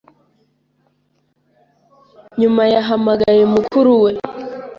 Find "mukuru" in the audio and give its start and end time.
3.53-3.91